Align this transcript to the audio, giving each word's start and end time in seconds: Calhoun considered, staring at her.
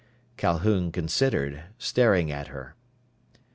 Calhoun 0.35 0.91
considered, 0.91 1.65
staring 1.77 2.31
at 2.31 2.47
her. 2.47 2.73